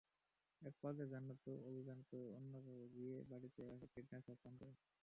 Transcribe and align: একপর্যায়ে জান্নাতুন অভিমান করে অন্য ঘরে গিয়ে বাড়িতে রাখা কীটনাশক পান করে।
একপর্যায়ে 0.61 1.11
জান্নাতুন 1.13 1.55
অভিমান 1.69 1.99
করে 2.07 2.25
অন্য 2.37 2.53
ঘরে 2.65 2.85
গিয়ে 2.95 3.15
বাড়িতে 3.31 3.61
রাখা 3.63 3.87
কীটনাশক 3.93 4.37
পান 4.43 4.53
করে। 4.61 4.73